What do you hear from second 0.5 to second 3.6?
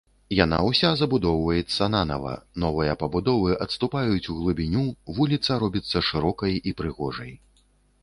ўся забудоўваецца нанава, новыя пабудовы